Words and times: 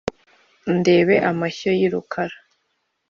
ndebe 0.77 1.15
amashyo 1.29 1.69
y’i 1.79 1.87
rukara 1.91 2.37